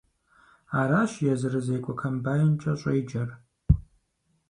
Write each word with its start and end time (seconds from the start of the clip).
Аращ 0.79 1.11
езырызекӀуэ 1.33 1.93
комбайнкӀэ 1.99 2.73
щӀеджэр. 2.79 3.29